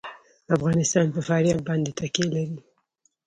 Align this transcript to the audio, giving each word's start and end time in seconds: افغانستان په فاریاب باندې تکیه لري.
افغانستان 0.55 1.05
په 1.15 1.19
فاریاب 1.27 1.59
باندې 1.67 1.91
تکیه 1.99 2.25
لري. 2.35 2.57